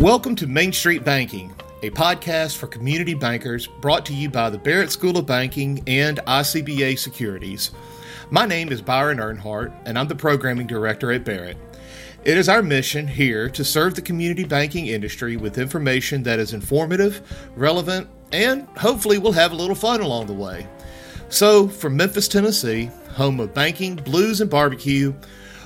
[0.00, 1.52] Welcome to Main Street Banking,
[1.82, 6.18] a podcast for community bankers brought to you by the Barret School of Banking and
[6.18, 7.72] ICBA Securities.
[8.30, 11.56] My name is Byron Earnhardt, and I'm the programming director at Barret.
[12.24, 16.52] It is our mission here to serve the community banking industry with information that is
[16.52, 17.20] informative,
[17.56, 20.68] relevant, and hopefully we'll have a little fun along the way.
[21.28, 25.12] So, from Memphis, Tennessee, home of banking, blues, and barbecue,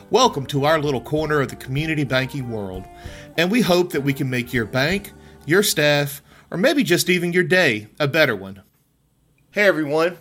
[0.08, 2.86] welcome to our little corner of the community banking world
[3.36, 5.12] and we hope that we can make your bank,
[5.46, 8.62] your staff, or maybe just even your day a better one.
[9.52, 10.18] Hey everyone,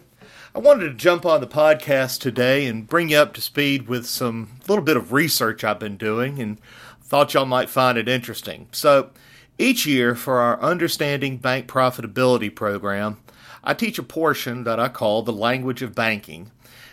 [0.56, 4.06] I wanted to jump on the podcast today and bring you up to speed with
[4.06, 6.60] some little bit of research I've been doing and
[7.02, 8.68] thought y'all might find it interesting.
[8.72, 9.12] So,
[9.58, 13.18] each year for our Understanding Bank Profitability program,
[13.64, 16.52] I teach a portion that I call the language of banking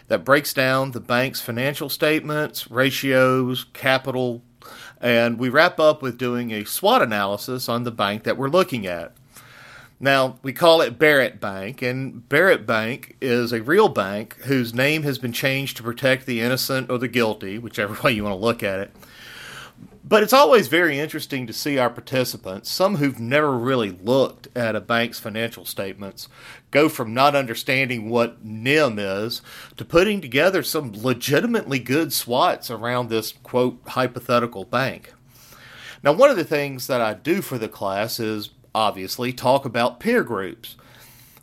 [0.09, 4.43] that breaks down the bank's financial statements, ratios, capital,
[5.01, 8.87] and we wrap up with doing a SWOT analysis on the bank that we're looking
[8.87, 9.13] at.
[10.01, 15.03] Now, we call it Barret Bank, and Barret Bank is a real bank whose name
[15.03, 18.45] has been changed to protect the innocent or the guilty, whichever way you want to
[18.45, 18.91] look at it.
[20.09, 24.75] But it's always very interesting to see our participants, some who've never really looked at
[24.75, 26.29] a bank's financial statements,
[26.71, 29.43] go from not understanding what NIM is
[29.77, 35.13] to putting together some legitimately good SWOTs around this quote hypothetical bank.
[36.03, 40.01] Now, one of the things that I do for the class is obviously talk about
[40.01, 40.77] peer groups.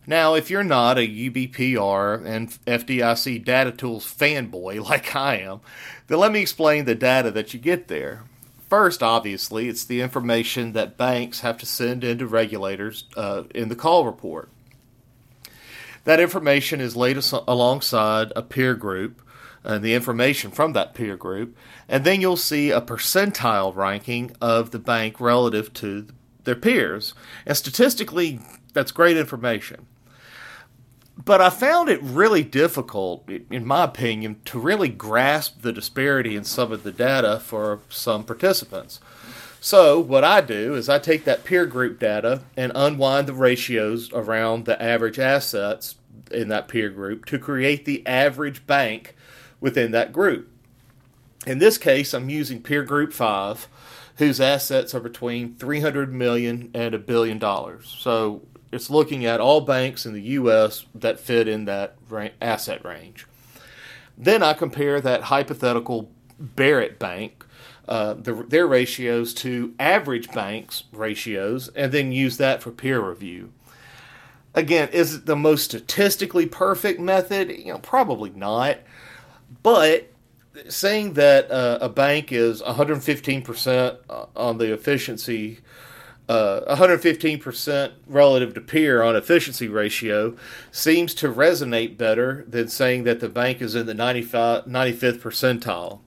[0.08, 5.62] Now, if you're not a UBPR and FDIC data tools fanboy like I am,
[6.08, 8.24] then let me explain the data that you get there.
[8.76, 13.76] First, obviously, it's the information that banks have to send into regulators uh, in the
[13.76, 14.50] call report.
[16.04, 19.22] That information is laid as- alongside a peer group
[19.64, 21.56] and the information from that peer group,
[21.88, 26.08] and then you'll see a percentile ranking of the bank relative to
[26.44, 27.14] their peers.
[27.46, 28.42] And statistically,
[28.74, 29.88] that's great information
[31.24, 36.44] but I found it really difficult, in my opinion, to really grasp the disparity in
[36.44, 39.00] some of the data for some participants.
[39.62, 44.12] So, what I do is I take that peer group data and unwind the ratios
[44.14, 45.96] around the average assets
[46.32, 49.16] in that peer group to create the average bank
[49.60, 50.52] within that group.
[51.48, 53.68] In this case, I'm using peer group 5
[54.18, 57.96] whose assets are between 300 million and a billion dollars.
[58.00, 58.44] So
[58.76, 60.86] it's looking at all banks in the U.S.
[60.96, 61.96] that fit in that
[62.42, 63.26] asset range.
[64.18, 66.10] Then I compare that hypothetical
[66.40, 67.46] Barret bank,
[67.88, 73.52] uh, the, their ratios to average banks' ratios, and then use that for peer review.
[74.54, 77.52] Again, is it the most statistically perfect method?
[77.52, 78.80] You know, probably not.
[79.64, 80.12] But
[80.70, 83.98] saying that uh, a bank is 115%
[84.36, 85.60] on the efficiency
[86.28, 90.36] uh, 115% relative to peer on efficiency ratio
[90.72, 96.00] seems to resonate better than saying that the bank is in the 95, 95th percentile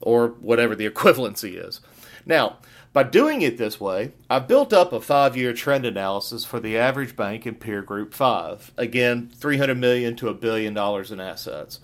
[0.00, 1.80] or whatever the equivalency is.
[2.26, 2.58] Now,
[2.92, 6.76] by doing it this way, I built up a five year trend analysis for the
[6.76, 8.72] average bank in peer group 5.
[8.76, 11.80] Again, 300 million to a billion dollars in assets.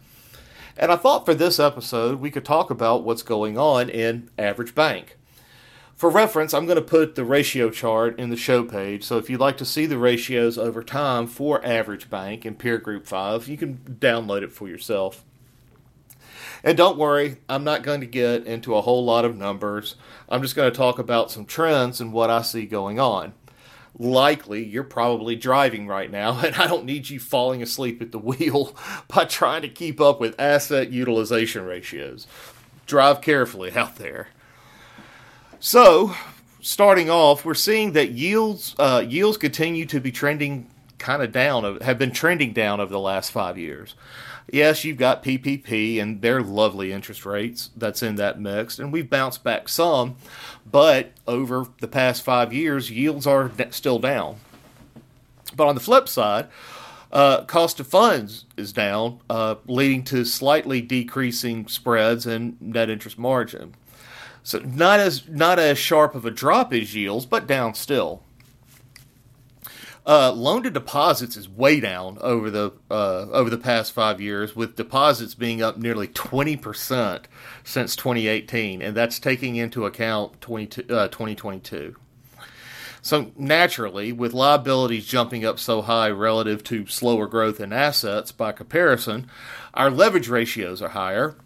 [0.76, 4.74] And I thought for this episode we could talk about what's going on in average
[4.74, 5.17] bank.
[5.98, 9.02] For reference, I'm going to put the ratio chart in the show page.
[9.02, 12.78] So if you'd like to see the ratios over time for average bank and peer
[12.78, 15.24] group 5, you can download it for yourself.
[16.62, 19.96] And don't worry, I'm not going to get into a whole lot of numbers.
[20.28, 23.32] I'm just going to talk about some trends and what I see going on.
[23.98, 28.20] Likely, you're probably driving right now, and I don't need you falling asleep at the
[28.20, 28.76] wheel
[29.08, 32.28] by trying to keep up with asset utilization ratios.
[32.86, 34.28] Drive carefully out there.
[35.60, 36.14] So,
[36.60, 41.80] starting off, we're seeing that yields uh, yields continue to be trending kind of down,
[41.80, 43.96] have been trending down over the last five years.
[44.50, 49.10] Yes, you've got PPP and their lovely interest rates that's in that mix, and we've
[49.10, 50.16] bounced back some,
[50.70, 54.36] but over the past five years, yields are still down.
[55.56, 56.46] But on the flip side,
[57.12, 63.18] uh, cost of funds is down, uh, leading to slightly decreasing spreads and net interest
[63.18, 63.74] margin.
[64.48, 68.22] So not as not as sharp of a drop as yields, but down still.
[70.06, 74.56] Uh, loan to deposits is way down over the uh, over the past five years,
[74.56, 77.28] with deposits being up nearly twenty percent
[77.62, 81.94] since 2018, and that's taking into account 20, uh, 2022.
[83.02, 88.52] So naturally, with liabilities jumping up so high relative to slower growth in assets by
[88.52, 89.28] comparison,
[89.74, 91.36] our leverage ratios are higher,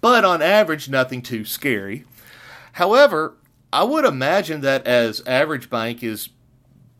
[0.00, 2.04] but on average, nothing too scary.
[2.74, 3.36] However,
[3.72, 6.28] I would imagine that as average bank is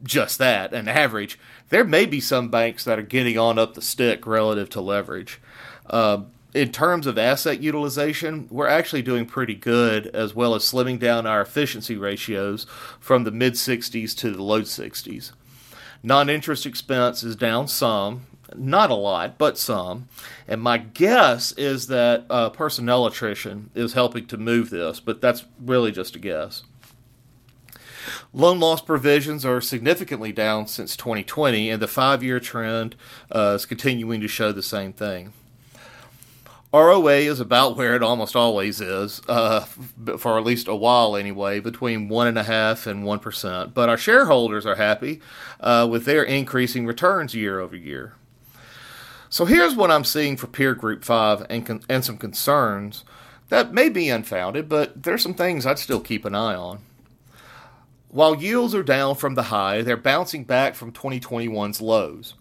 [0.05, 1.39] just that, an average,
[1.71, 5.41] there may be some banks that are getting on up the stick relative to leverage.
[5.91, 6.23] Uh,
[6.53, 11.27] in terms of asset utilization, we're actually doing pretty good, as well as slimming down
[11.27, 12.67] our efficiency ratios
[13.01, 15.33] from the mid 60s to the low 60s.
[16.05, 20.09] Non interest expense is down some, not a lot, but some.
[20.47, 25.45] And my guess is that uh, personnel attrition is helping to move this, but that's
[25.61, 26.63] really just a guess.
[28.33, 32.97] Loan loss provisions are significantly down since 2020, and the five year trend
[33.35, 35.33] uh, is continuing to show the same thing.
[36.73, 39.61] ROA is about where it almost always is, uh,
[40.19, 43.75] for at least a while anyway, between one and a half and one percent.
[43.75, 45.21] But our shareholders are happy
[45.61, 48.15] uh, with their increasing returns year over year.
[49.35, 53.03] So here's what I'm seeing for peer group five and con- and some concerns
[53.49, 56.83] that may be unfounded, but there's some things I'd still keep an eye on.
[58.11, 62.35] While yields are down from the high, they're bouncing back from 2021's lows.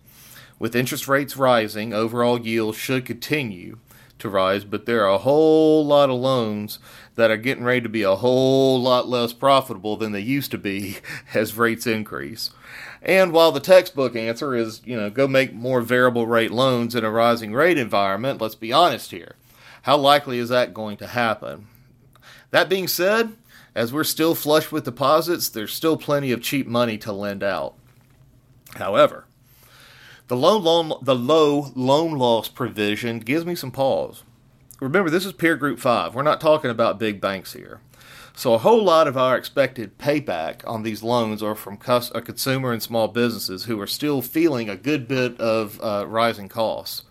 [0.60, 3.80] With interest rates rising, overall yields should continue
[4.24, 6.80] to rise, but there are a whole lot of loans
[7.16, 10.58] that are getting ready to be a whole lot less profitable than they used to
[10.58, 10.98] be
[11.34, 12.50] as rates increase.
[13.02, 17.06] And while the textbook answer is, you know, go make more variable rate loans in
[17.06, 19.36] a rising rate environment, let's be honest here.
[19.84, 21.68] How likely is that going to happen?
[22.52, 23.34] That being said,
[23.76, 27.76] as we're still flush with deposits, there's still plenty of cheap money to lend out.
[28.76, 29.26] However,
[30.28, 34.24] the low loan, the low loan loss provision gives me some pause.
[34.80, 36.16] Remember, this is peer group five.
[36.16, 37.82] We're not talking about big banks here.
[38.36, 42.72] So a whole lot of our expected payback on these loans are from cus- consumer
[42.72, 47.04] and small businesses who are still feeling a good bit of uh, rising costs.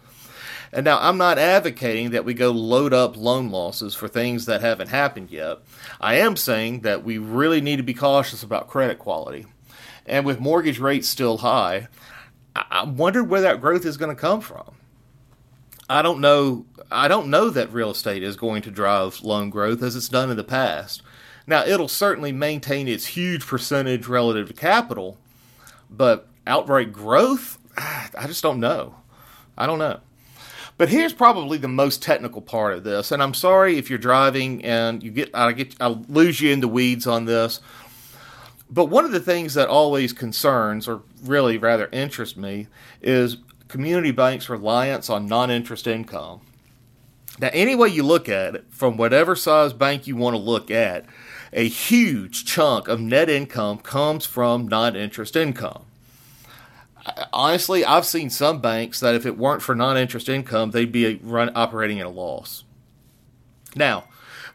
[0.73, 4.63] And now I'm not advocating that we go load up loan losses for things that
[4.63, 5.59] haven't happened yet.
[6.01, 9.47] I am saying that we really need to be cautious about credit quality.
[10.07, 11.89] And with mortgage rates still high,
[12.55, 14.75] I wonder where that growth is going to come from.
[15.89, 16.67] I don't know.
[16.91, 20.31] I don't know that real estate is going to drive loan growth as it's done
[20.31, 21.03] in the past.
[21.47, 25.19] Now, it'll certainly maintain its huge percentage relative to capital,
[25.91, 28.95] but outright growth, I just don't know.
[29.57, 30.01] I don't know.
[30.79, 34.65] But here's probably the most technical part of this, and I'm sorry if you're driving
[34.65, 37.61] and you get I get I lose you in the weeds on this.
[38.73, 42.69] But one of the things that always concerns, or really rather interests me,
[43.03, 43.37] is
[43.69, 46.41] community banks' reliance on non interest income.
[47.39, 50.71] Now, any way you look at it, from whatever size bank you want to look
[50.71, 51.05] at,
[51.53, 55.85] a huge chunk of net income comes from non interest income.
[57.31, 61.21] Honestly, I've seen some banks that if it weren't for non interest income, they'd be
[61.23, 62.65] run, operating at a loss.
[63.77, 64.05] Now,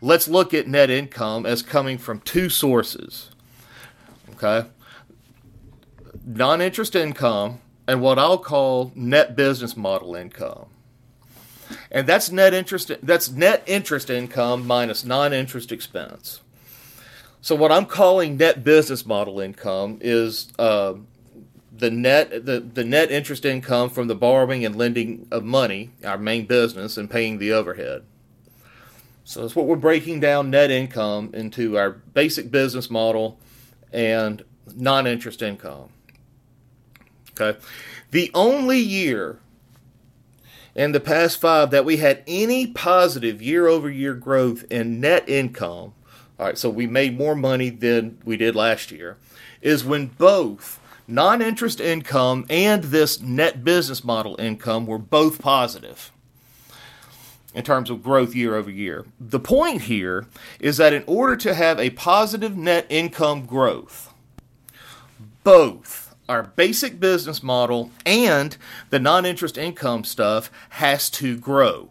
[0.02, 3.30] let's look at net income as coming from two sources
[4.38, 4.68] okay?
[6.25, 10.68] Non interest income and what I'll call net business model income.
[11.92, 16.42] And that's net interest that's net interest income minus non-interest expense.
[17.42, 20.95] So what I'm calling net business model income is uh,
[21.75, 26.17] the net the, the net interest income from the borrowing and lending of money, our
[26.17, 28.03] main business, and paying the overhead.
[29.24, 33.39] So that's what we're breaking down net income into our basic business model
[33.91, 34.44] and
[34.75, 35.89] non interest income.
[37.39, 37.60] Okay.
[38.12, 39.39] The only year
[40.75, 45.27] in the past five that we had any positive year over year growth in net
[45.27, 45.94] income,
[46.39, 49.17] all right, so we made more money than we did last year,
[49.62, 56.12] is when both non interest income and this net business model income were both positive
[57.58, 59.04] in terms of growth year over year.
[59.20, 60.28] The point here
[60.60, 64.14] is that in order to have a positive net income growth,
[65.44, 68.56] both our basic business model and
[68.92, 71.90] the non interest income stuff has to grow.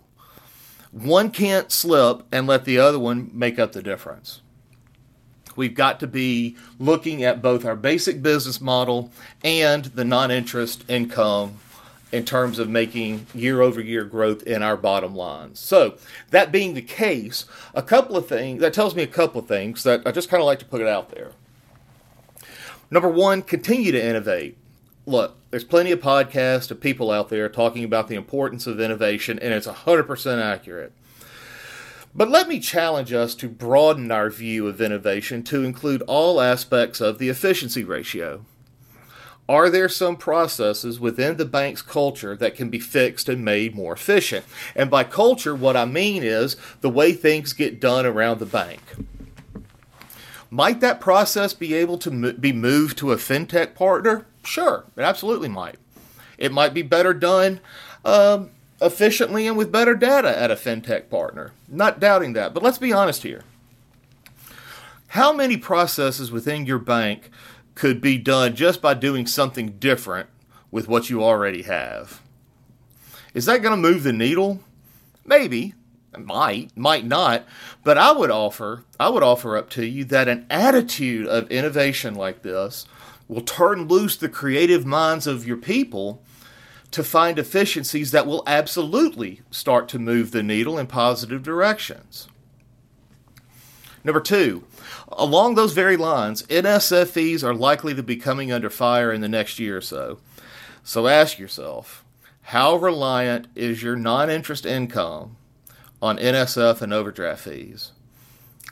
[0.93, 4.43] One can't slip and let the other one make up the difference.
[5.57, 9.11] We've got to be looking at both our basic business model
[9.43, 11.59] and the non interest income
[12.13, 15.59] in terms of making year over year growth in our bottom lines.
[15.59, 15.97] So,
[16.31, 17.45] that being the case,
[17.75, 20.41] a couple of things that tells me a couple of things that I just kind
[20.41, 21.33] of like to put it out there.
[22.91, 24.57] Number one, continue to innovate.
[25.05, 29.39] Look, there's plenty of podcasts of people out there talking about the importance of innovation,
[29.41, 30.93] and it's 100% accurate.
[32.15, 37.01] But let me challenge us to broaden our view of innovation to include all aspects
[37.01, 38.45] of the efficiency ratio.
[39.49, 43.93] Are there some processes within the bank's culture that can be fixed and made more
[43.93, 44.45] efficient?
[44.75, 48.81] And by culture, what I mean is the way things get done around the bank.
[50.51, 54.27] Might that process be able to be moved to a fintech partner?
[54.45, 55.77] Sure, it absolutely might.
[56.39, 57.61] It might be better done
[58.05, 58.51] um,
[58.81, 61.53] efficiently and with better data at a fintech partner.
[61.69, 63.43] Not doubting that, but let's be honest here.
[65.09, 67.31] How many processes within your bank
[67.77, 70.29] could be done just by doing something different
[70.73, 72.21] with what you already have?
[73.33, 74.61] Is that going to move the needle?
[75.25, 75.75] Maybe.
[76.19, 77.45] Might, might not,
[77.85, 82.15] but I would offer, I would offer up to you that an attitude of innovation
[82.15, 82.87] like this
[83.29, 86.23] will turn loose the creative minds of your people
[86.93, 92.29] to find efficiencies that will absolutely start to move the needle in positive directions.
[94.07, 94.63] Number two,
[95.09, 99.29] along those very lines, NSF fees are likely to be coming under fire in the
[99.29, 100.21] next year or so.
[100.85, 102.05] So ask yourself,
[102.43, 105.37] how reliant is your non interest income
[106.01, 107.91] on NSF and overdraft fees?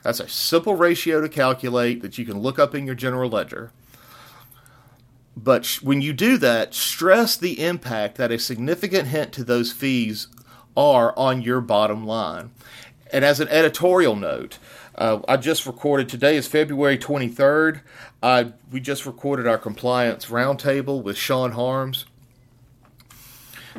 [0.04, 3.72] That's a simple ratio to calculate that you can look up in your general ledger.
[5.36, 10.28] But when you do that, stress the impact that a significant hint to those fees
[10.76, 12.52] are on your bottom line.
[13.12, 14.58] And as an editorial note,
[14.96, 17.80] uh, I just recorded today is February 23rd.
[18.22, 22.06] Uh, we just recorded our compliance roundtable with Sean Harms.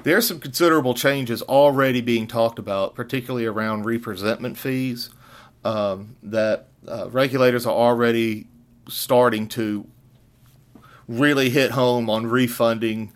[0.03, 5.09] There are some considerable changes already being talked about, particularly around representment fees,
[5.63, 8.47] um, that uh, regulators are already
[8.89, 9.87] starting to
[11.07, 13.13] really hit home on refunding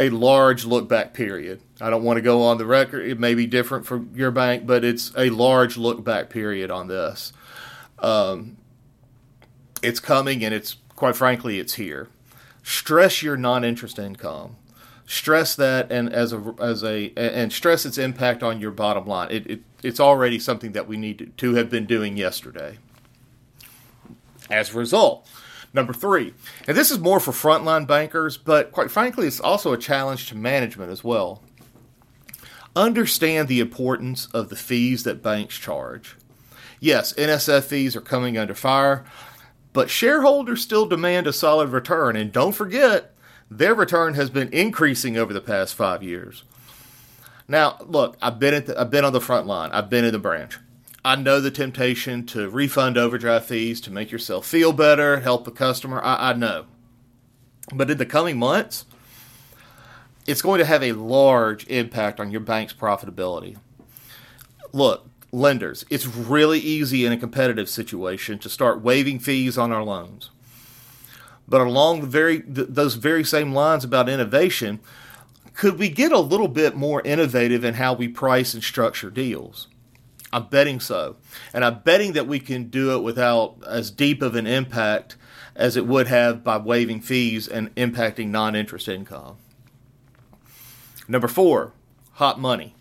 [0.00, 1.60] a large look back period.
[1.80, 3.06] I don't want to go on the record.
[3.06, 6.88] It may be different for your bank, but it's a large look back period on
[6.88, 7.34] this.
[7.98, 8.56] Um,
[9.82, 12.08] it's coming, and it's quite frankly, it's here.
[12.62, 14.56] Stress your non interest income.
[15.06, 19.28] Stress that, and as a as a and stress its impact on your bottom line.
[19.30, 22.78] It, it it's already something that we need to, to have been doing yesterday.
[24.48, 25.28] As a result,
[25.72, 26.34] Number three,
[26.66, 30.34] and this is more for frontline bankers, but quite frankly, it's also a challenge to
[30.34, 31.42] management as well.
[32.74, 36.16] Understand the importance of the fees that banks charge.
[36.80, 39.04] Yes, NSF fees are coming under fire,
[39.72, 43.14] but shareholders still demand a solid return, and don't forget,
[43.50, 46.44] their return has been increasing over the past five years.
[47.46, 49.70] Now, look, I've been at the, I've been on the front line.
[49.72, 50.58] I've been in the branch.
[51.04, 55.50] I know the temptation to refund overdraft fees to make yourself feel better, help the
[55.50, 56.00] customer.
[56.02, 56.66] I, I know.
[57.72, 58.84] But in the coming months,
[60.26, 63.56] it's going to have a large impact on your bank's profitability.
[64.72, 69.82] Look, lenders, it's really easy in a competitive situation to start waiving fees on our
[69.82, 70.30] loans.
[71.48, 74.80] But along the very th- those very same lines about innovation,
[75.54, 79.66] could we get a little bit more innovative in how we price and structure deals?
[80.32, 81.16] I'm betting so.
[81.52, 85.16] And I'm betting that we can do it without as deep of an impact
[85.56, 89.36] as it would have by waiving fees and impacting non interest income.
[91.08, 91.72] Number four,
[92.14, 92.74] hot money.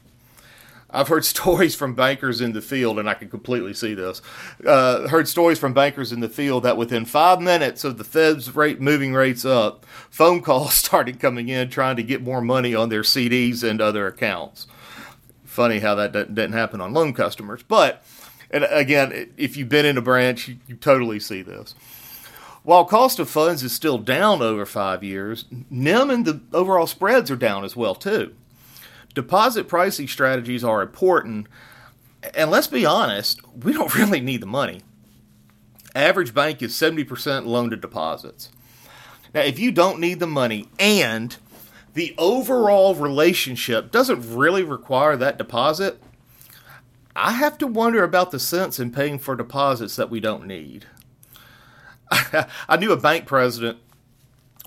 [0.92, 4.22] I've heard stories from bankers in the field, and I can completely see this.
[4.66, 8.56] Uh, heard stories from bankers in the field that within five minutes of the Fed's
[8.56, 12.90] rate moving rates up, phone calls started coming in trying to get more money on
[12.90, 14.68] their CDs and other accounts
[15.50, 17.64] funny how that didn't happen on loan customers.
[17.68, 18.04] But
[18.52, 21.76] and again, if you've been in a branch, you, you totally see this.
[22.64, 27.32] While cost of funds is still down over five years, NIM and the overall spreads
[27.32, 28.36] are down as well too.
[29.16, 31.48] Deposit pricing strategies are important,
[32.34, 34.82] and let's be honest, we don't really need the money.
[35.96, 38.50] Average bank is 70% loan to deposits.
[39.34, 41.36] Now, if you don't need the money and
[41.94, 46.02] the overall relationship doesn't really require that deposit,
[47.16, 50.86] I have to wonder about the sense in paying for deposits that we don't need.
[52.12, 53.78] I knew a bank president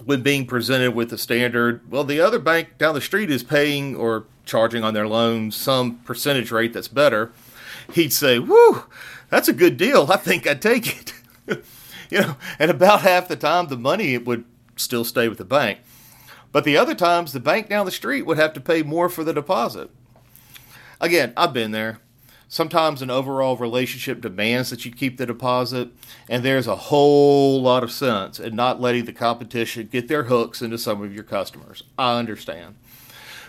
[0.05, 3.95] when being presented with the standard, well, the other bank down the street is paying
[3.95, 7.33] or charging on their loans some percentage rate that's better.
[7.93, 8.85] He'd say, Whew,
[9.29, 10.11] that's a good deal.
[10.11, 11.15] I think I'd take it.
[12.11, 14.45] you know, and about half the time the money would
[14.77, 15.79] still stay with the bank.
[16.53, 19.25] But the other times, the bank down the street would have to pay more for
[19.25, 19.91] the deposit.
[21.01, 21.99] Again, I've been there.
[22.47, 25.89] Sometimes an overall relationship demands that you keep the deposit,
[26.29, 30.61] and there's a whole lot of sense in not letting the competition get their hooks
[30.61, 31.83] into some of your customers.
[31.99, 32.75] I understand.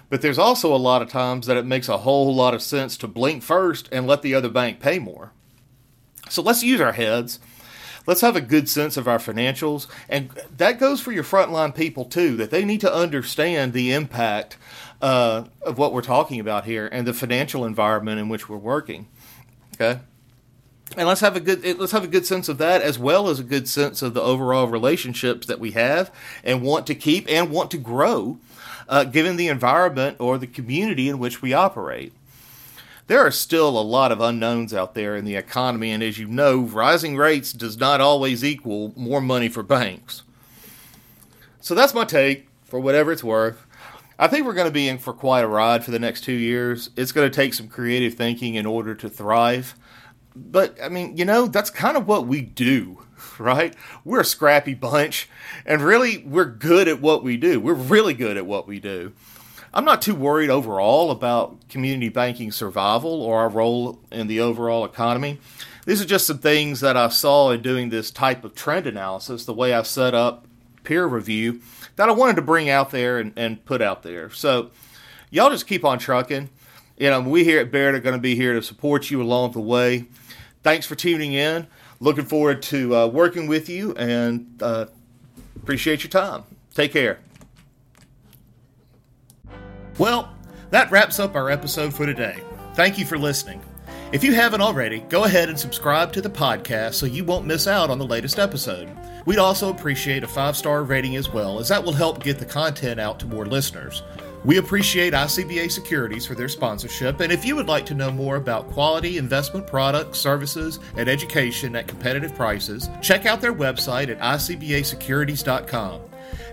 [0.10, 2.95] But there's also a lot of times that it makes a whole lot of sense
[2.98, 5.33] to blink first and let the other bank pay more.
[6.29, 7.39] So let's use our heads
[8.05, 9.88] let's have a good sense of our financials.
[10.10, 14.57] And that goes for your frontline people too, that they need to understand the impact
[15.01, 19.07] uh, of what we're talking about here and the financial environment in which we're working.
[19.75, 20.00] Okay.
[20.95, 23.39] and let's have a good let's have a good sense of that as well as
[23.39, 27.50] a good sense of the overall relationships that we have and want to keep and
[27.50, 28.38] want to grow
[28.88, 32.13] uh, given the environment or the community in which we operate
[33.07, 36.27] there are still a lot of unknowns out there in the economy and as you
[36.27, 40.24] know rising rates does not always equal more money for banks
[41.60, 43.65] so that's my take for whatever it's worth
[44.19, 46.33] I think we're going to be in for quite a ride for the next two
[46.33, 46.91] years.
[46.95, 49.75] It's going to take some creative thinking in order to thrive
[50.36, 53.03] but I mean, you know, that's kind of what we do,
[53.39, 53.75] right?
[54.03, 55.29] We're a scrappy bunch,
[55.65, 57.60] and really, we're good at what we do.
[57.60, 59.13] We're really good at what we do.
[59.74, 64.86] I'm not too worried overall about community banking survival or our role in the overall
[64.86, 65.39] economy.
[65.86, 69.46] These are just some things that I saw in doing this type of trend analysis,
[69.46, 70.46] the way I set up
[70.84, 71.62] peer review,
[71.96, 74.30] that I wanted to bring out there and, and put out there.
[74.30, 74.72] So,
[75.32, 76.50] y'all just keep on trucking.
[76.98, 79.53] You know, we here at Barret are going to be here to support you along
[79.53, 80.06] the way
[80.63, 81.68] thanks for tuning in.
[82.00, 84.88] Looking forward to uh, working with you and uh,
[85.56, 86.44] appreciate your time.
[86.74, 87.20] Take care.
[89.97, 90.33] Well,
[90.71, 92.39] that wraps up our episode for today.
[92.73, 93.62] Thank you for listening.
[94.12, 97.67] If you haven't already, go ahead and subscribe to the podcast so you won't miss
[97.67, 98.89] out on the latest episode.
[99.25, 102.45] We'd also appreciate a five star rating as well, as that will help get the
[102.45, 104.03] content out to more listeners.
[104.45, 108.35] We appreciate ICBA Securities for their sponsorship, and if you would like to know more
[108.35, 114.19] about quality investment products, services, and education at competitive prices, check out their website at
[114.19, 116.01] icbasecurities.com.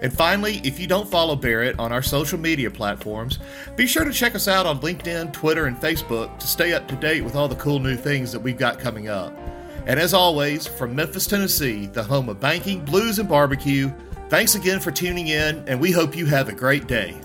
[0.02, 3.38] And finally, if you don't follow Barret on our social media platforms,
[3.76, 6.97] be sure to check us out on LinkedIn, Twitter, and Facebook to stay up to
[6.97, 9.37] date with all the cool new things that we've got coming up.
[9.87, 13.92] And as always, from Memphis, Tennessee, the home of banking, blues, and barbecue,
[14.28, 17.16] thanks again for tuning in, and we hope you have a great day.